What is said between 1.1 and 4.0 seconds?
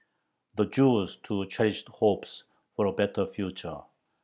too cherished hopes for a better future.